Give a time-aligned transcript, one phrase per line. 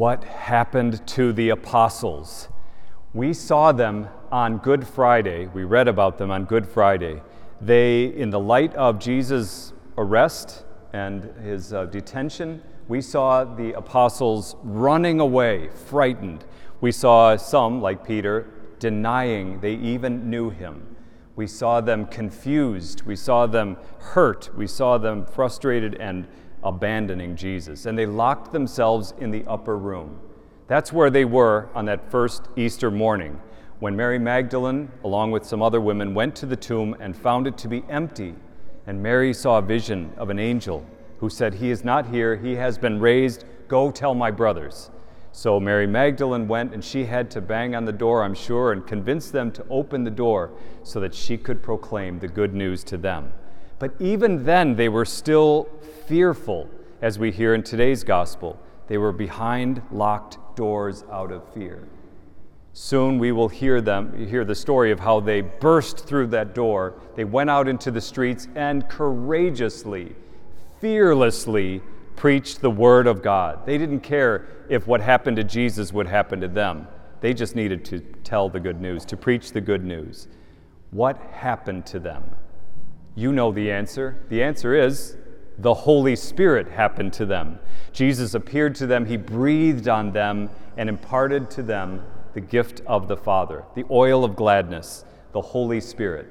[0.00, 2.48] what happened to the apostles.
[3.12, 5.46] We saw them on Good Friday.
[5.48, 7.20] We read about them on Good Friday.
[7.60, 14.56] They, in the light of Jesus' arrest and his uh, detention, we saw the apostles
[14.62, 16.46] running away, frightened.
[16.80, 18.46] We saw some, like Peter,
[18.78, 20.96] denying they even knew him.
[21.36, 23.02] We saw them confused.
[23.02, 24.48] We saw them hurt.
[24.56, 26.26] We saw them frustrated and
[26.62, 27.86] abandoning Jesus.
[27.86, 30.18] And they locked themselves in the upper room.
[30.66, 33.40] That's where they were on that first Easter morning
[33.80, 37.56] when Mary Magdalene, along with some other women, went to the tomb and found it
[37.58, 38.34] to be empty.
[38.86, 40.86] And Mary saw a vision of an angel
[41.18, 43.44] who said, He is not here, he has been raised.
[43.68, 44.90] Go tell my brothers.
[45.32, 48.86] So Mary Magdalene went and she had to bang on the door, I'm sure, and
[48.86, 50.50] convince them to open the door
[50.82, 53.32] so that she could proclaim the good news to them.
[53.80, 55.68] But even then, they were still
[56.06, 56.68] fearful,
[57.02, 58.60] as we hear in today's gospel.
[58.86, 61.88] They were behind locked doors out of fear.
[62.72, 66.94] Soon we will hear them hear the story of how they burst through that door.
[67.16, 70.14] They went out into the streets and courageously,
[70.78, 71.82] fearlessly
[72.16, 73.64] preached the word of God.
[73.64, 76.86] They didn't care if what happened to Jesus would happen to them.
[77.22, 80.28] They just needed to tell the good news, to preach the good news.
[80.90, 82.22] What happened to them?
[83.20, 84.16] You know the answer.
[84.30, 85.18] The answer is
[85.58, 87.58] the Holy Spirit happened to them.
[87.92, 93.08] Jesus appeared to them, He breathed on them, and imparted to them the gift of
[93.08, 96.28] the Father, the oil of gladness, the Holy Spirit.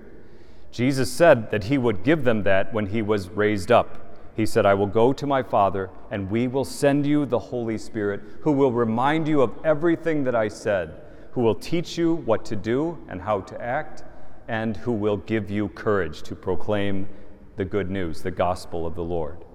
[0.72, 4.18] Jesus said that He would give them that when He was raised up.
[4.36, 7.78] He said, I will go to my Father, and we will send you the Holy
[7.78, 11.00] Spirit, who will remind you of everything that I said,
[11.34, 14.06] who will teach you what to do and how to act
[14.50, 17.08] and who will give you courage to proclaim
[17.56, 19.46] the good news, the gospel of the Lord.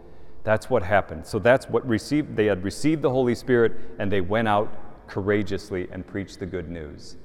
[0.44, 1.26] That's what happened.
[1.26, 5.88] So that's what received they had received the Holy Spirit and they went out courageously
[5.90, 7.16] and preached the good news.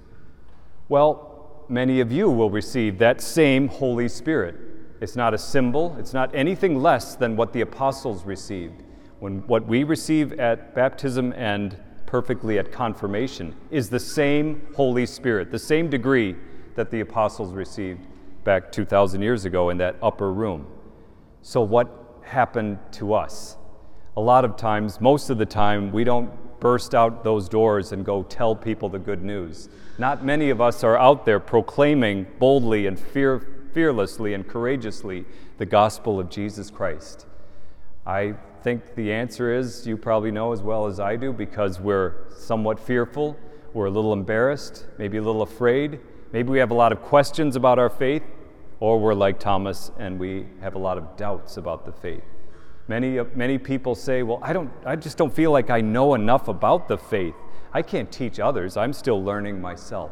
[0.89, 4.55] Well, many of you will receive that same Holy Spirit.
[4.99, 8.81] It's not a symbol, it's not anything less than what the apostles received.
[9.19, 11.77] When what we receive at baptism and
[12.07, 16.35] perfectly at confirmation is the same Holy Spirit, the same degree
[16.79, 18.07] that the apostles received
[18.45, 20.65] back 2,000 years ago in that upper room.
[21.41, 23.57] So, what happened to us?
[24.15, 26.31] A lot of times, most of the time, we don't
[26.61, 29.67] burst out those doors and go tell people the good news.
[29.97, 35.25] Not many of us are out there proclaiming boldly and fear, fearlessly and courageously
[35.57, 37.25] the gospel of Jesus Christ.
[38.05, 42.29] I think the answer is you probably know as well as I do because we're
[42.37, 43.37] somewhat fearful,
[43.73, 45.99] we're a little embarrassed, maybe a little afraid,
[46.31, 48.23] Maybe we have a lot of questions about our faith,
[48.79, 52.23] or we're like Thomas and we have a lot of doubts about the faith.
[52.87, 56.47] Many, many people say, Well, I, don't, I just don't feel like I know enough
[56.47, 57.33] about the faith.
[57.73, 60.11] I can't teach others, I'm still learning myself.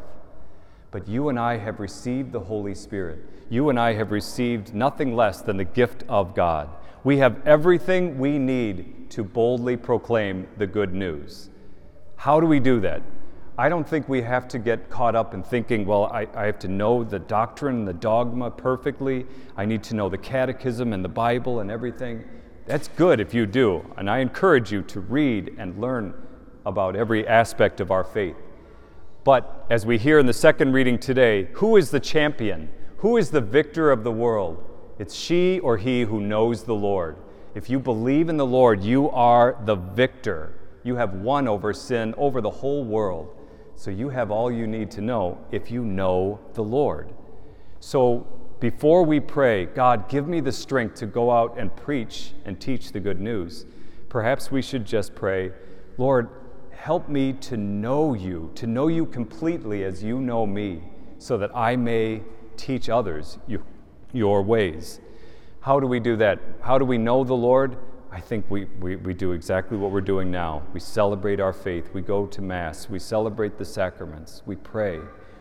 [0.90, 3.18] But you and I have received the Holy Spirit.
[3.48, 6.68] You and I have received nothing less than the gift of God.
[7.04, 11.50] We have everything we need to boldly proclaim the good news.
[12.16, 13.02] How do we do that?
[13.58, 16.60] I don't think we have to get caught up in thinking, well, I, I, have
[16.60, 19.26] to know the doctrine the dogma perfectly.
[19.56, 22.22] I need to know the catechism and the Bible and everything.
[22.66, 23.84] That's good if you do.
[23.96, 26.14] And I encourage you to read and learn
[26.66, 28.36] about every aspect of our faith.
[29.24, 32.70] But as we hear in the second reading today, who is the champion?
[32.98, 34.62] Who is the victor of the world?
[35.00, 37.16] It's she or he who knows the Lord.
[37.56, 40.54] If you believe in the Lord, you are the victor.
[40.84, 43.34] You have won over sin, over the whole world.
[43.78, 47.12] So you have all you need to know if you know the Lord.
[47.78, 48.26] So
[48.58, 52.90] before we pray, God, give me the strength to go out and preach and teach
[52.90, 53.66] the good news,
[54.08, 55.52] perhaps we should just pray,
[55.96, 56.28] Lord,
[56.72, 60.82] help me to know you, to know you completely as you know me,
[61.18, 62.22] so that I may
[62.56, 63.62] teach others you,
[64.12, 65.00] your ways.
[65.60, 66.40] How do we do that?
[66.62, 67.76] How do we know the Lord?
[68.10, 70.62] I think we, we, we do exactly what we're doing now.
[70.72, 71.90] We celebrate our faith.
[71.92, 72.88] We go to Mass.
[72.88, 74.42] We celebrate the sacraments.
[74.46, 75.00] We pray.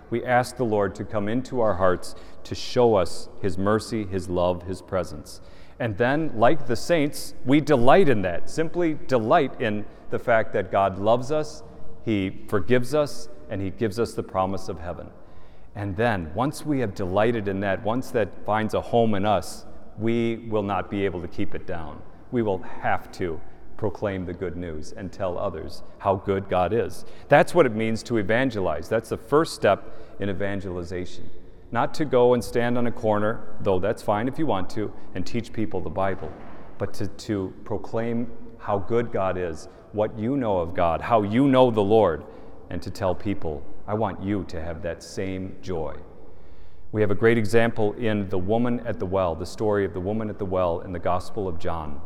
[0.10, 4.28] We ask the Lord to come into our hearts to show us His mercy, His
[4.28, 5.40] love, His presence.
[5.80, 8.50] And then, like the saints, we delight in that.
[8.50, 11.64] Simply delight in the fact that God loves us,
[12.04, 15.10] He forgives us, and He gives us the promise of heaven.
[15.76, 19.66] And then, once we have delighted in that, once that finds a home in us,
[19.98, 23.40] we will not be able to keep it down we will have to
[23.78, 27.06] proclaim the good news and tell others how good God is.
[27.30, 28.90] That's what it means to evangelize.
[28.90, 31.30] That's the first step in evangelization.
[31.72, 34.92] Not to go and stand on a corner, though that's fine if you want to,
[35.16, 36.32] and teach people the Bible,
[36.78, 41.48] but to, to proclaim how good God is, what you know of God, how you
[41.48, 42.24] know the Lord,
[42.70, 45.96] and to tell people, I want you to have that same joy.
[46.92, 50.00] We have a great example in the woman at the well, the story of the
[50.00, 52.02] woman at the well in the Gospel of John.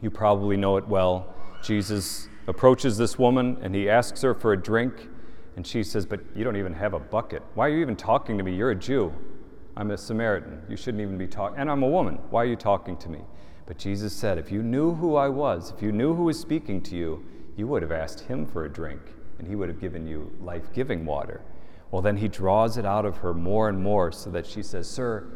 [0.00, 1.34] You probably know it well.
[1.62, 5.08] Jesus approaches this woman and he asks her for a drink,
[5.56, 7.42] and she says, But you don't even have a bucket.
[7.54, 8.54] Why are you even talking to me?
[8.54, 9.12] You're a Jew.
[9.76, 10.62] I'm a Samaritan.
[10.68, 11.58] You shouldn't even be talking.
[11.58, 12.18] And I'm a woman.
[12.30, 13.20] Why are you talking to me?
[13.66, 16.82] But Jesus said, If you knew who I was, if you knew who was speaking
[16.82, 17.24] to you,
[17.56, 19.00] you would have asked him for a drink,
[19.38, 21.42] and he would have given you life giving water.
[21.90, 24.88] Well, then he draws it out of her more and more so that she says,
[24.88, 25.26] Sir,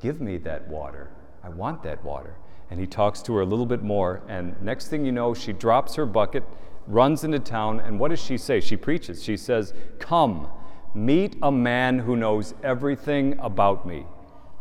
[0.00, 1.10] give me that water.
[1.42, 2.36] I want that water.
[2.70, 5.52] And he talks to her a little bit more, and next thing you know, she
[5.52, 6.44] drops her bucket,
[6.86, 8.60] runs into town, and what does she say?
[8.60, 9.22] She preaches.
[9.22, 10.48] She says, Come,
[10.94, 14.04] meet a man who knows everything about me.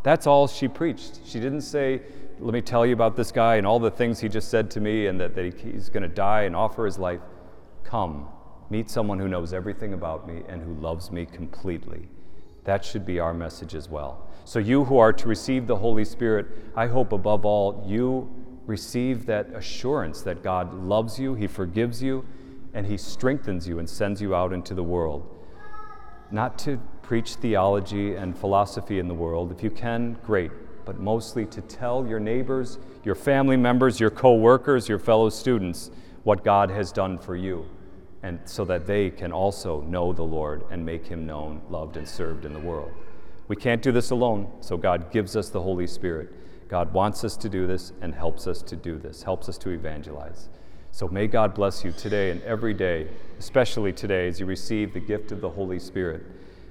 [0.03, 1.19] That's all she preached.
[1.25, 2.01] She didn't say,
[2.39, 4.79] let me tell you about this guy and all the things he just said to
[4.79, 7.19] me and that, that he, he's going to die and offer his life.
[7.83, 8.27] Come,
[8.69, 12.07] meet someone who knows everything about me and who loves me completely.
[12.67, 14.27] That should be our message as well.
[14.43, 18.29] So, you who are to receive the Holy Spirit, I hope above all you
[18.65, 22.25] receive that assurance that God loves you, He forgives you,
[22.73, 25.33] and He strengthens you and sends you out into the world.
[26.29, 29.53] Not to preach theology and philosophy in the world.
[29.53, 30.51] If you can, great
[30.87, 35.91] but mostly to tell your neighbors, your family members, your co workers, your fellow students
[36.23, 37.65] what God has done for you,
[38.23, 42.07] and so that they can also know the Lord and make him known, loved, and
[42.07, 42.91] served in the world.
[43.47, 46.33] We can't do this alone, so God gives us the Holy Spirit.
[46.67, 49.69] God wants us to do this and helps us to do this, helps us to
[49.69, 50.49] evangelize.
[50.91, 53.07] So may God bless you today and every day,
[53.39, 56.23] especially today as you receive the gift of the Holy Spirit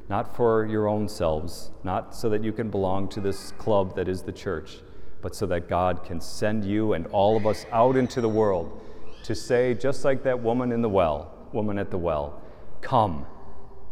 [0.08, 4.08] not for your own selves, not so that you can belong to this club that
[4.08, 4.78] is the church,
[5.20, 8.80] but so that God can send you and all of us out into the world
[9.24, 12.42] to say, just like that woman in the well, woman at the well,
[12.80, 13.26] come,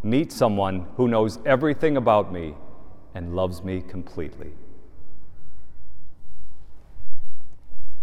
[0.03, 2.55] meet someone who knows everything about me
[3.15, 4.53] and loves me completely.